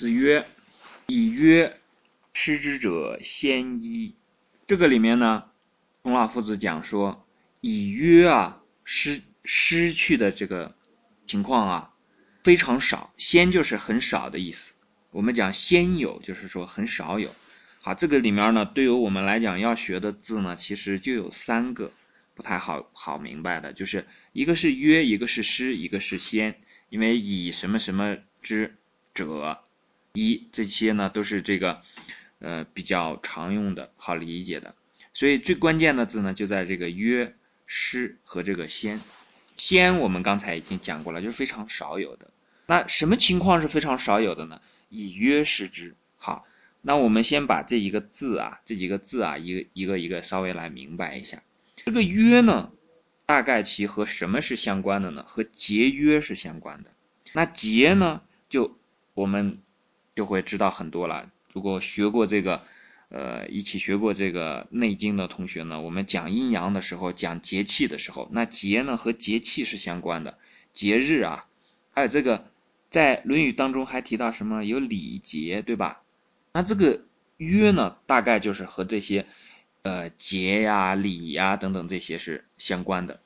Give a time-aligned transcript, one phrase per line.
[0.00, 0.46] 子曰
[1.08, 1.78] ：“以约
[2.32, 4.14] 失之者先一。”
[4.66, 5.44] 这个里面呢，
[6.00, 7.26] 孔老夫子讲说，
[7.60, 10.74] 以约啊失失去的这个
[11.26, 11.94] 情况啊
[12.42, 14.72] 非常少，先就是很少的意思。
[15.10, 17.28] 我们讲先有，就是说很少有。
[17.82, 21.92] 好，这个里面呢，对于我们来讲要学的字呢，其实就有三个
[22.34, 26.58] 不太好好明白的，就是一个是约，一个是失，一个是先。
[26.88, 28.78] 因为以什么什么之
[29.12, 29.60] 者，
[30.12, 31.82] 一这些呢都是这个
[32.38, 34.74] 呃比较常用的、好理解的，
[35.14, 37.34] 所以最关键的字呢就在这个约、
[37.66, 39.00] 失和这个先。
[39.56, 42.30] 先我们刚才已经讲过了，就是非常少有的。
[42.66, 44.60] 那什么情况是非常少有的呢？
[44.88, 45.94] 以约失之。
[46.16, 46.46] 好，
[46.80, 51.42] 那我们先把这一个字啊，这几个字啊，一个一个一个稍微来明白一下。
[51.76, 52.72] 这个约呢？
[53.26, 55.24] 大概其和什么是相关的呢？
[55.28, 56.90] 和节约是相关的。
[57.32, 58.76] 那节呢，就
[59.14, 59.58] 我们
[60.20, 61.30] 就会知道很多了。
[61.50, 62.60] 如果学过这个，
[63.08, 70.36] 呃，一起学过这个《内经》的同学呢，我们讲阴阳的时候，讲节气的时候，那节呢和节气是相关的。
[70.74, 71.46] 节日啊，
[71.94, 72.44] 还有这个
[72.90, 76.02] 在《论语》当中还提到什么有礼节，对吧？
[76.52, 77.00] 那这个
[77.38, 79.24] 约呢，大概就是和这些。
[79.82, 83.18] 呃，节呀、礼呀等等这些是相关的。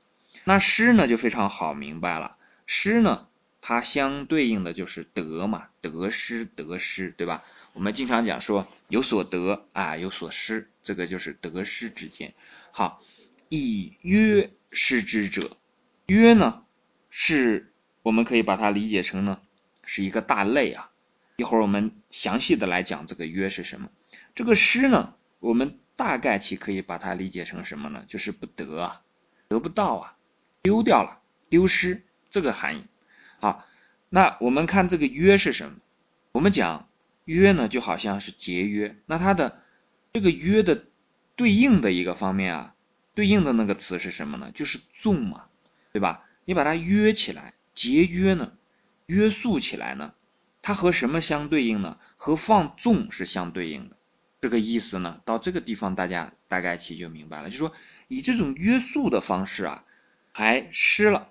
[0.44, 2.36] 那诗呢就非常好明白了。
[2.64, 3.26] 诗呢，
[3.66, 7.42] 它相对应的就是得嘛，得失得失，对吧？
[7.72, 12.34] 我们经常讲说有所得啊，有所失，这个就是得失之间。
[12.72, 13.02] 好，
[13.48, 15.56] 以约失之者，
[16.04, 16.62] 约呢
[17.08, 19.40] 是我们可以把它理解成呢
[19.86, 20.90] 是一个大类啊。
[21.36, 23.88] 一会儿我们详细的来讲这个约是什么。
[24.34, 25.78] 这个失呢，我们。
[25.96, 28.02] 大概其可以把它理解成什么呢？
[28.08, 29.02] 就是不得啊，
[29.46, 30.16] 得不到啊，
[30.60, 32.84] 丢掉了，丢失这个含义。
[33.44, 33.66] 好，
[34.08, 35.76] 那我们看这个约是什么？
[36.32, 36.88] 我们讲
[37.26, 38.96] 约呢，就好像是节约。
[39.04, 39.60] 那它的
[40.14, 40.86] 这个约的
[41.36, 42.74] 对应的一个方面啊，
[43.14, 44.50] 对应的那个词是什么呢？
[44.54, 45.44] 就是纵嘛，
[45.92, 46.24] 对吧？
[46.46, 48.54] 你把它约起来，节约呢，
[49.04, 50.14] 约束起来呢，
[50.62, 51.98] 它和什么相对应呢？
[52.16, 53.96] 和放纵是相对应的。
[54.40, 57.74] 这个意思呢，到这个地方大家大概其就明白了，就是说
[58.08, 59.84] 以这种约束的方式啊，
[60.32, 61.28] 还失了，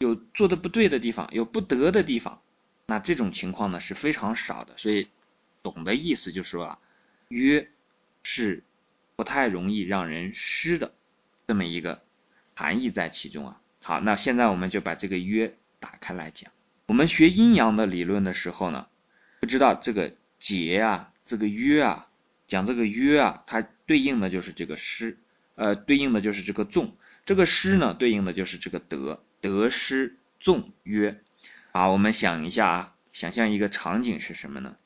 [0.00, 2.42] 有做的不对的地方，有不得的地方，
[2.86, 5.06] 那这种情况呢是非常少的，所以
[5.62, 6.78] 懂的意思就是说啊，
[7.28, 7.70] 约
[8.24, 8.64] 是
[9.14, 10.92] 不太容易让人失的
[11.46, 12.02] 这么一个
[12.56, 13.60] 含义在其中啊。
[13.82, 16.50] 好，那现在我们就把这个约打开来讲，
[16.86, 18.88] 我们学阴阳的理论的时候呢，
[19.40, 22.06] 不知道这个节啊，这个约啊。
[22.46, 25.16] 讲这个约啊，它对应的就是这个失，
[25.54, 26.96] 呃，对应的就是这个纵。
[27.24, 31.22] 这个失呢，对应的就是这个得，得失纵约。
[31.72, 34.76] 啊，我们想一下啊，想象一个场景是什么呢？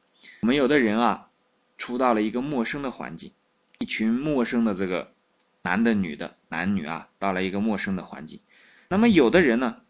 [0.41, 1.31] 我们有的人啊，
[1.79, 3.33] 出到了一个陌生的环境，
[3.79, 5.13] 一群陌生的这个
[5.63, 8.41] 男的、女的、男女啊，到了一个陌生的环境。
[8.89, 9.81] 那么有的人呢，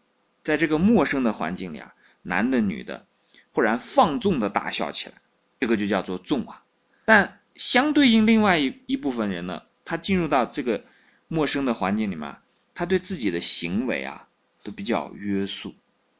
[0.41, 3.05] 在这个陌生的环境里啊，男的、女的
[3.51, 5.15] 忽然放纵的大笑起来，
[5.59, 6.63] 这个就叫做纵啊。
[7.03, 10.85] 但相对应另外一一部分人呢，他进入到这个
[11.27, 12.37] 陌生的环境里面，
[12.73, 14.24] 他对自己的行为啊
[14.65, 15.75] 都比较约束，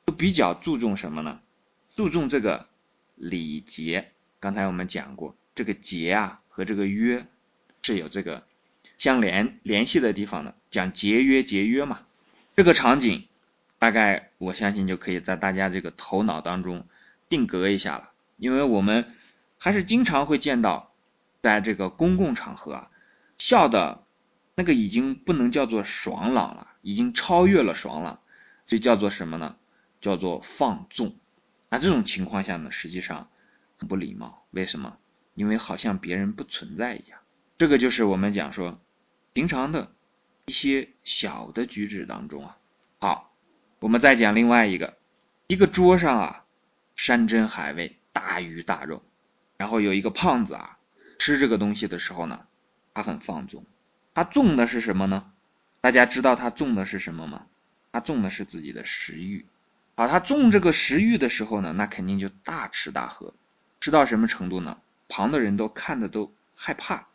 [0.05, 1.41] 都比较注重什么呢？
[1.95, 2.69] 注重这个
[3.15, 4.11] 礼节。
[4.39, 7.25] 刚才我们讲过，这个节啊和这个约
[7.81, 8.45] 是有这个
[8.97, 12.05] 相连联系的地方的，讲节约节约嘛。
[12.55, 13.27] 这个场景
[13.79, 16.87] 大概我相信就可以在大家这个头脑当中
[17.27, 19.13] 定格一下了，因为我们
[19.57, 20.93] 还是经常会见到。
[21.41, 22.89] 在这个公共场合啊，
[23.37, 24.01] 笑的
[24.55, 28.19] 那个已经不能叫做爽朗了，已经超越了爽朗，
[28.67, 29.55] 这叫做什么呢？
[30.01, 31.15] 叫做放纵。
[31.69, 33.29] 那这种情况下呢，实际上
[33.77, 34.45] 很不礼貌。
[34.51, 34.97] 为什么？
[35.33, 37.19] 因为好像别人不存在一样。
[37.57, 38.79] 这个就是我们讲说
[39.33, 39.91] 平常的
[40.45, 42.57] 一些小的举止当中啊。
[42.99, 43.33] 好，
[43.79, 44.97] 我们再讲另外一个，
[45.47, 46.45] 一个桌上啊，
[46.95, 49.03] 山珍海味，大鱼大肉，
[49.57, 50.79] 然后有一个胖子啊。
[51.17, 52.45] 吃这个东西的时候呢，
[52.93, 53.65] 他很放纵，
[54.13, 55.31] 他纵的是什么呢？
[55.81, 57.47] 大家知道他纵的是什么吗？
[58.05, 59.45] 他纵的是自己的食欲。
[59.95, 63.33] 好，他纵这个食欲的时候呢，那肯定就大吃大喝，
[63.81, 64.77] 吃到什么程度呢？
[65.09, 67.07] 旁的人都看的都害怕。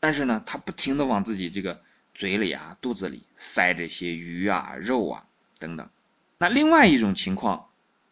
[0.00, 1.82] 但是呢，他不停的往自己这个
[2.14, 5.26] 嘴里啊、肚子里塞这些鱼啊、肉啊
[5.58, 5.90] 等等。
[6.38, 7.68] 那另外一种情况，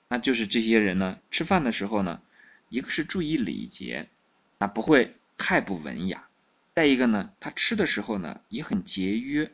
[0.09, 2.21] 那就是这些人呢，吃饭的时候呢，
[2.69, 4.11] 一个是注意礼节，
[4.59, 5.17] 那不会。
[5.39, 6.29] 太不文雅。
[6.75, 9.53] 再一个呢，他吃的时候呢也很节约，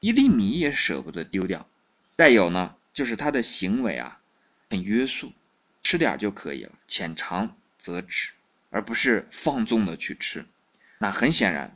[0.00, 1.68] 一粒米也舍不得丢掉。
[2.20, 4.20] 再有呢，就是他的行为啊
[4.68, 5.32] 很约束，
[5.82, 8.32] 吃点就可以了，浅尝则止，
[8.68, 10.44] 而不是放纵的去吃。
[10.98, 11.74] 那很显然，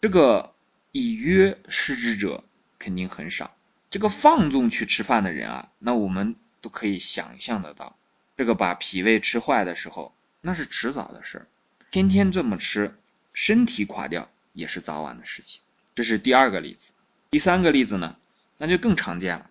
[0.00, 0.54] 这个
[0.92, 2.44] 以约失之者
[2.78, 3.56] 肯定很少。
[3.90, 7.96] 这个放纵去吃饭的人啊，那我们都可以想象得到，
[8.36, 11.46] 这个把脾胃吃坏的时候，那是迟早的事儿。
[11.90, 12.96] 天天这么吃，
[13.32, 15.60] 身体垮掉也是早晚的事情。
[15.96, 16.92] 这是第二个例子。
[17.28, 18.16] 第三个例子呢，
[18.56, 19.49] 那就更常见了，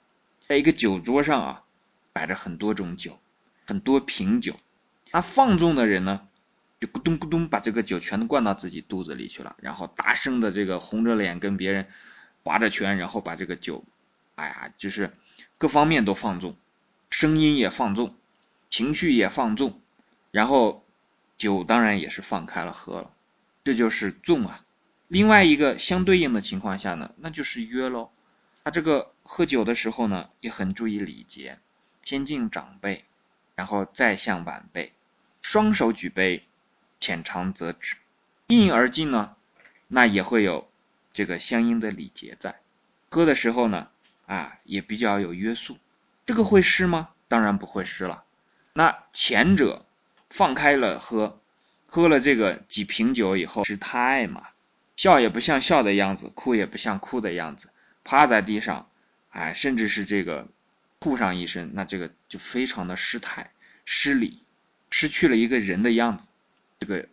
[0.49, 1.63] 在一个酒桌上啊，
[2.11, 3.19] 摆着很多种酒，
[3.67, 4.55] 很多瓶酒。
[5.11, 6.27] 那放纵的人呢，
[6.79, 11.87] 就咕咚咕咚把这个酒全都灌到自己肚子里去了，然后大声的这个红着脸跟别人
[12.43, 13.83] 划着拳，然后把这个酒，
[14.33, 15.13] 哎呀，就是
[15.59, 16.55] 各方面都放纵，
[17.11, 18.15] 声音也放纵，
[18.71, 19.79] 情绪也放纵，
[20.31, 20.83] 然后
[21.37, 23.11] 酒当然也是放开了喝了，
[23.63, 24.65] 这就是纵啊。
[25.07, 28.09] 另外一个相对应的情况下呢，那就是约喽。
[28.63, 31.59] 他这个喝酒的时候呢，也很注意礼节，
[32.03, 33.06] 先敬长辈，
[33.56, 34.94] 然后再向晚辈。
[35.41, 36.45] 双手举杯，
[37.00, 37.95] 浅尝辄止，
[38.47, 39.35] 一饮而尽呢，
[39.88, 40.69] 那也会有
[41.13, 42.59] 这个相应的礼节在。
[43.09, 43.89] 喝的时候呢，
[44.25, 45.77] 啊，也比较有约束。
[46.25, 47.09] 这个会湿吗？
[47.27, 48.23] 当然不会湿了。
[48.73, 49.85] 那前者
[50.29, 51.39] 放开了喝，
[51.88, 54.50] 喝了这个几瓶酒以后，失态嘛，
[54.95, 57.69] 笑也不像笑的样子，哭也不像哭的样子，
[58.09, 58.89] 趴在地上，
[59.29, 60.47] 哎，甚至是这个
[61.00, 63.51] 吐上一身，那这个就非常的失态、
[63.85, 64.41] 失礼。
[64.89, 66.31] 失去了一个人的样子，
[66.79, 67.07] 这个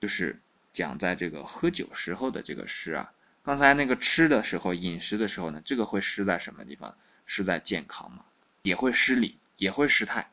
[0.00, 0.40] 就是
[0.72, 3.10] 讲在这个喝酒时候的这个失啊。
[3.42, 6.96] 刚才那个吃的时候、饮食的时候呢，这个会失在什么地方？
[7.26, 8.24] 失在健康嘛，
[8.62, 10.30] 也会失礼，也会失态，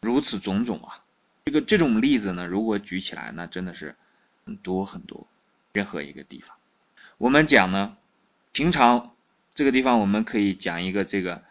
[0.00, 1.02] 如此种种啊。
[1.44, 3.96] 这个这种例子呢，如果举起来，那真的是
[4.44, 5.26] 很多很多。
[5.72, 6.56] 任何一个地方，
[7.18, 7.96] 我们讲呢，
[8.52, 9.15] 平常
[9.56, 11.42] 这个地方我们可以讲一个这个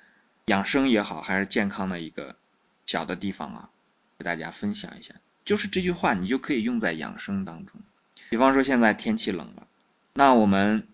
[0.46, 2.36] 养生也好，还是健康的一个
[2.86, 3.70] 小的地方啊。
[4.20, 7.82] 给大家分享一下，就是这句话，你就可以用在养生当中。
[8.30, 9.68] 比方说现在天气冷了，
[10.14, 10.88] 那我们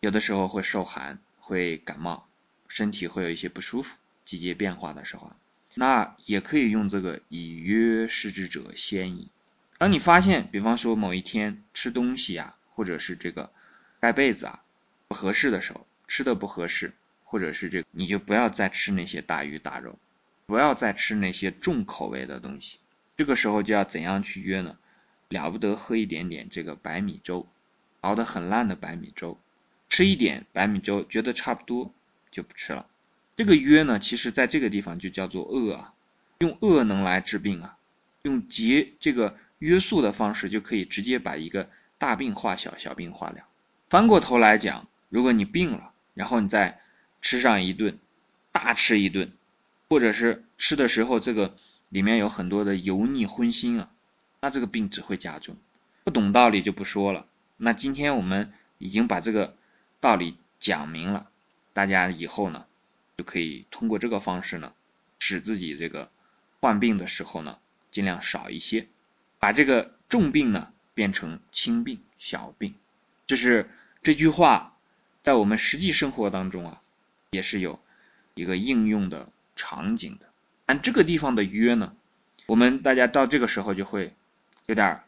[0.00, 2.26] 有的时候会受寒，会感冒，
[2.66, 3.98] 身体会有一些不舒服。
[4.24, 5.32] 季节变化的时候，
[5.74, 9.28] 那也可以用这个“以约失之者先矣”。
[9.76, 13.52] 当你发现，比方说某一天吃东西啊，或者是这个
[14.00, 14.62] 盖被子啊
[15.08, 16.92] 不合适的时候，吃的不合适，
[17.24, 19.98] 或者是这，你就不要再吃那些大鱼大肉。
[20.46, 22.78] 不要再吃那些重口味的东西，
[23.16, 24.76] 这个时候就要怎样去约呢？
[25.28, 27.48] 了不得喝一点点这个白米粥，
[28.02, 29.40] 熬得很烂的白米粥，
[29.88, 31.92] 吃一点白米粥，觉得差不多
[32.30, 32.86] 就不吃了。
[33.36, 35.94] 这个约呢，其实在这个地方就叫做饿啊，
[36.38, 37.76] 用饿能来治病啊，
[38.22, 41.68] 用节这个约束的方式就可以直接把一个
[41.98, 43.38] 大病化小，小病化了。
[43.88, 46.80] 翻过头来讲，如果你病了，然后你再
[47.20, 47.98] 吃上一顿，
[48.52, 49.32] 大吃一顿。
[49.90, 51.56] 或者是吃的时候，这个
[51.90, 53.90] 里面有很多的油腻荤腥啊，
[54.40, 55.56] 那这个病只会加重。
[56.02, 57.26] 不懂道理就不说了。
[57.56, 59.54] 那今天我们已经把这个
[60.00, 61.28] 道理讲明了，
[61.74, 62.66] 大家以后呢
[63.16, 64.72] 就可以通过这个方式呢，
[65.20, 66.10] 使自己这个
[66.60, 67.58] 患病的时候呢
[67.92, 68.88] 尽量少一些，
[69.38, 72.74] 把这个重病呢变成轻病、小病。
[73.26, 73.70] 就是
[74.02, 74.73] 这句话
[75.24, 76.80] 在我们实际生活当中啊，
[77.32, 77.80] 也是有
[78.34, 79.28] 一个应用的。
[79.56, 80.26] 场景的，
[80.66, 81.94] 按这个地方的约呢，
[82.46, 84.12] 我们大家到这个时候就会
[84.66, 85.00] 有点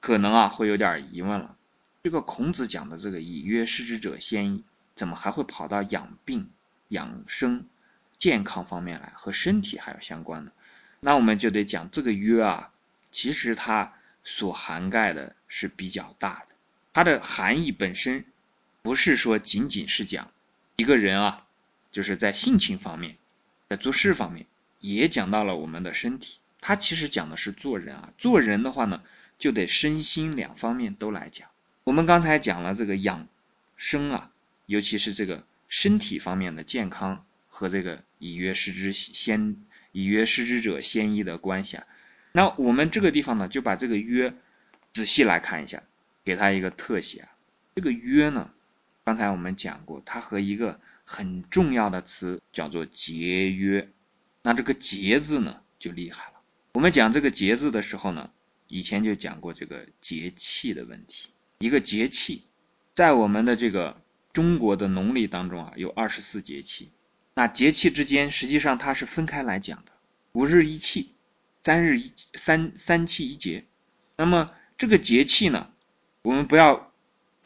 [0.00, 1.56] 可能啊，会有点疑问了。
[2.02, 6.50] 这个孔子讲的这个以约失之者先矣，怎么还会跑到养病、
[6.88, 7.64] 养生、
[8.18, 10.52] 健康方面来，和身体还有相关的？
[11.00, 12.70] 那我们就得讲这个约啊，
[13.10, 13.94] 其实它
[14.24, 16.54] 所涵盖的是比较大的，
[16.92, 18.26] 它的含义本身
[18.86, 20.30] 不是说仅仅是讲
[20.76, 21.44] 一个人啊，
[21.90, 23.16] 就是在性情方面。
[23.68, 24.46] 在做事方面
[24.78, 28.12] 也讲到了我们的身体，它其实讲的是做人啊。
[28.16, 29.02] 做人的话呢，
[29.40, 31.48] 就得身心两方面都来讲。
[31.82, 33.26] 我们刚才讲了这个养
[33.76, 34.30] 生啊，
[34.66, 39.56] 尤其是这个身体方面的健康和这个以约失之先
[39.90, 41.84] 以约失之者先医的关系啊。
[42.30, 44.32] 那我们这个地方呢，就把这个约
[44.92, 45.82] 仔细来看一下，
[46.24, 47.28] 给它一个特写啊。
[47.74, 48.52] 这个约呢，
[49.06, 53.88] 刚才我们讲过，它和一个很重要的词叫做节约，
[54.42, 56.40] 那这个节字呢就厉害了。
[56.72, 58.32] 我们讲这个节字的时候呢，
[58.66, 61.28] 以前就讲过这个节气的问题。
[61.58, 62.42] 一个节气，
[62.96, 66.90] 在我们的这个中国的农历当中啊，有二十四节气。
[67.34, 69.92] 那节气之间实际上它是分开来讲的，
[70.32, 71.14] 五日一气，
[71.62, 73.66] 三日一三三气一节。
[74.16, 75.70] 那么这个节气呢，
[76.22, 76.85] 我们不要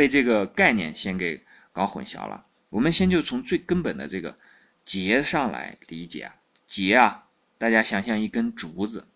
[0.00, 2.47] 被这个概念先给搞混淆了。
[2.71, 4.38] 我们先就从最根本的这个
[4.83, 7.26] 节上来理解啊，节啊，
[7.59, 9.07] 大家想象一根竹子，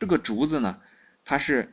[0.00, 0.80] 这个竹子呢，
[1.24, 1.72] 它是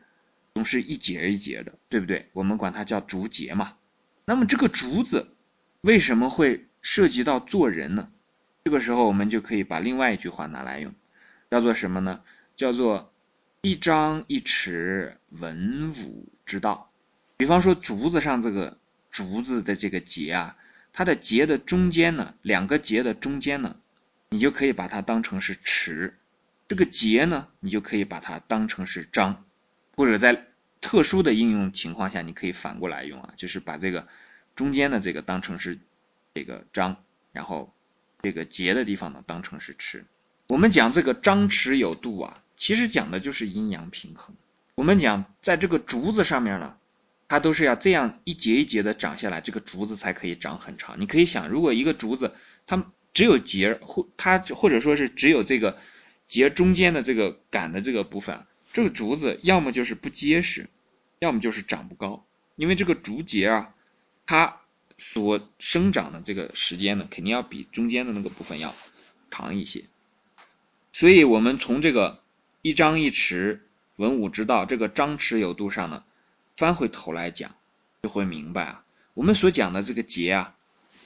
[0.53, 2.29] 总是一节一节的，对不对？
[2.31, 3.75] 我们管它叫竹节嘛。
[4.23, 5.33] 那么这个竹子
[5.81, 8.11] 为什么会涉及到做人呢？
[8.65, 10.93] 这个时候我们就可以把另外一句话拿来用，
[11.49, 12.21] 叫做什么呢？
[12.55, 13.11] 叫做
[13.61, 16.88] 一张一弛，文武之道。
[17.39, 18.77] 比方说竹子上这个
[19.12, 20.58] 竹子的这个节啊，
[20.91, 23.77] 它的节的中间呢，两个节的中间呢，
[24.27, 26.17] 你就可以把它当成是持。
[26.67, 29.46] 这个节呢，你就可以把它当成是章，
[29.96, 30.48] 或者在
[30.81, 34.10] 特殊的应用情况下，你可以反过来用啊，就是把这个
[34.53, 35.79] 中间的这个当成是
[36.34, 36.98] 这个章，
[37.31, 37.74] 然后
[38.22, 40.03] 这个节的地方呢当成是持。
[40.48, 44.36] 我们讲这个张弛有度啊，其实讲的就是阴阳平衡。
[44.75, 46.75] 我们讲在这个竹子上面呢，
[47.29, 51.00] 它都是要这样一节一节的长下来，这个竹子才可以长很长。
[51.00, 52.36] 你可以想，如果一个竹子
[52.67, 55.77] 它只有节或它或者说是只有这个。
[56.29, 60.69] 节中间的这个杆的这个部分，这个竹子要么就是不结实，
[61.17, 62.24] 要么就是长不高。
[62.55, 63.74] 因为这个竹节啊，
[64.27, 64.57] 它
[65.00, 68.75] 所生长的这个时间呢，肯定要比中间的那个部分要
[69.31, 69.86] 长一些。
[70.91, 72.21] 所以，我们从这个
[72.62, 73.62] 一张一弛，
[73.95, 76.03] 文武之道这个张弛有度上呢，
[76.60, 77.56] 翻回头来讲，
[78.04, 80.56] 就会明白啊，我们所讲的这个节啊，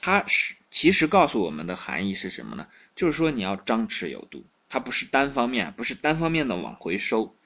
[0.00, 2.66] 它是其实告诉我们的含义是什么呢？
[2.96, 4.44] 就是说你要张弛有度。
[4.68, 7.36] 它不是单方面，不是单方面的往回收。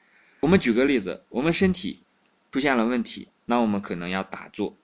[0.40, 2.02] 我们举个例子，我们身体
[2.50, 4.74] 出现了问题，那我们可能要打坐，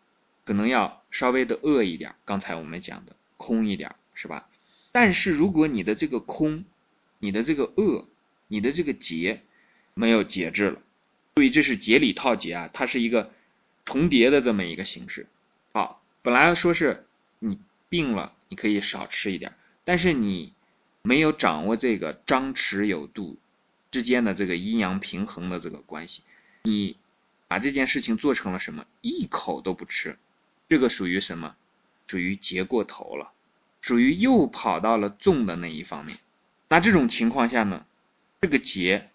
[0.45, 2.16] 可能要稍微的饿一点。
[2.26, 4.50] 刚才我们讲的空一点，是吧？
[4.93, 6.66] 但是如果你的这个空，
[7.21, 8.07] 你的这个饿，
[8.49, 9.43] 你的这个节
[9.95, 10.83] 没有节制了，
[11.34, 13.32] 注意这是节里套节啊，它是一个
[13.84, 15.26] 重叠的这么一个形式。
[15.72, 17.06] 好，本来说是
[17.38, 20.52] 你病了，你可以少吃一点，但是你。
[21.06, 23.36] 没有掌握这个张弛有度
[23.90, 26.22] 之间的这个阴阳平衡的这个关系，
[26.62, 26.96] 你
[27.46, 28.86] 把这件事情做成了什么？
[29.02, 30.16] 一口都不吃，
[30.66, 31.56] 这个属于什么？
[32.06, 33.32] 属于节过头了，
[33.82, 36.16] 属于又跑到了重的那一方面。
[36.70, 37.84] 那这种情况下呢，
[38.40, 39.10] 这个节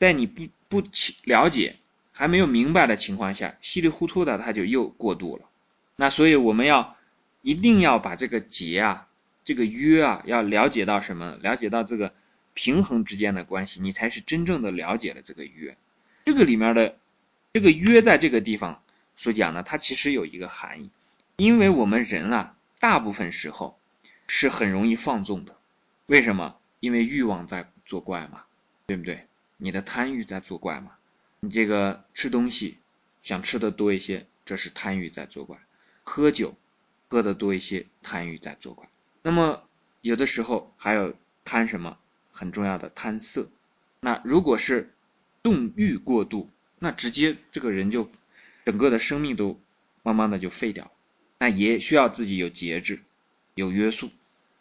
[0.00, 0.82] 在你不不
[1.22, 1.76] 了解、
[2.10, 5.44] 还没有明白的情况下，稀里糊涂的它就又过度了。
[5.94, 6.96] 那所以我们要
[7.42, 9.06] 一定要把这个节啊。
[9.42, 11.36] 这个约啊，要了解到什么？
[11.40, 12.14] 了解到这个
[12.54, 15.76] 平衡之间的关系，你才是真正的了解了这个约。
[16.26, 16.96] 这个里面的
[17.54, 18.82] 这个约在这个地方
[19.16, 20.90] 所讲呢，它其实有一个含义，
[21.36, 23.78] 因为我们人啊，大部分时候
[24.28, 25.56] 是很容易放纵的。
[26.06, 26.56] 为什么？
[26.78, 28.44] 因为欲望在作怪嘛，
[28.86, 29.26] 对不对？
[29.60, 30.92] 你的贪欲在作怪嘛。
[31.40, 32.78] 你这个吃东西
[33.22, 35.58] 想吃的多一些，这是贪欲在作怪；
[36.02, 36.54] 喝酒
[37.08, 38.88] 喝的多一些，贪欲在作怪。
[39.22, 39.62] 那么
[40.00, 41.14] 有的时候还有
[41.44, 41.98] 贪什么
[42.32, 43.48] 很重要的贪色，
[44.00, 44.92] 那如果是
[45.42, 48.10] 动欲过度，那直接这个人就
[48.64, 49.58] 整个的生命都
[50.02, 50.90] 慢慢的就废掉，
[51.38, 53.00] 那也需要自己有节制，
[53.54, 54.10] 有约束。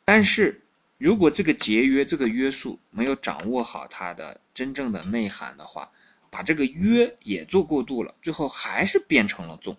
[0.06, 0.62] 但是
[1.00, 5.89] 如果这个节约这个约束没有掌握好它的真正的内涵的话，
[6.29, 9.77] 把这个约也做过度了，最后还是变成了纵。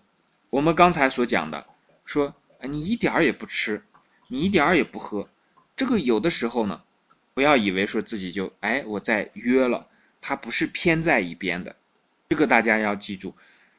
[0.48, 1.66] 我们刚才所讲的
[2.04, 3.84] 说，你一点儿也不吃。
[4.32, 5.28] 你一点儿也不喝，
[5.74, 6.82] 这个有的时候呢，
[7.34, 9.88] 不要以为说自己就哎我在约了，
[10.20, 11.74] 它不是偏在一边的，
[12.28, 13.34] 这个大家要记住，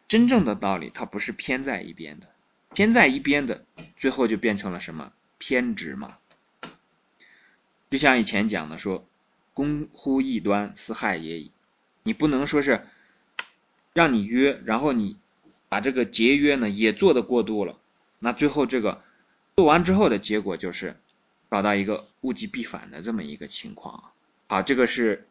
[0.10, 2.28] 真正的道理它不是偏在一边的，
[2.74, 3.64] 偏在一边的
[3.96, 6.18] 最后就变成了什么偏执嘛，
[7.92, 9.06] 就像以前讲的说，
[9.54, 11.52] 公乎异端，私害也已，
[12.02, 12.88] 你不能说是
[13.94, 15.18] 让你约，然后你
[15.70, 17.78] 把这个节约呢也做的过度了，
[18.18, 19.04] 那最后这个。
[19.54, 20.98] 做完之后的结果就是
[21.48, 24.04] 搞到一个物极必反的这么一个情况啊。
[24.48, 25.28] 好，这个是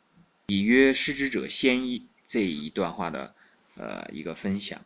[0.46, 3.34] 以约失之者先矣这一段话的
[3.76, 4.82] 呃一个分享。